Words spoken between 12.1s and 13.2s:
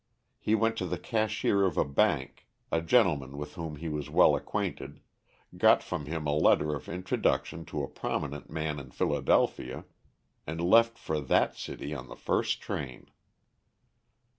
first train.